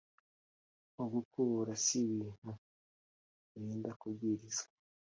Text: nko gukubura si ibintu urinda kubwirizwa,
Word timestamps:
nko 0.91 1.05
gukubura 1.13 1.71
si 1.83 1.95
ibintu 2.05 2.49
urinda 3.55 3.91
kubwirizwa, 3.99 4.67